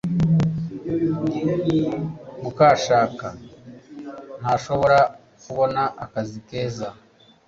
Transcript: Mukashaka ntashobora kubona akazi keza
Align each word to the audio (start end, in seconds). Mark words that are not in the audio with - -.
Mukashaka 2.41 3.27
ntashobora 4.39 4.99
kubona 5.43 5.81
akazi 6.05 6.39
keza 6.47 6.89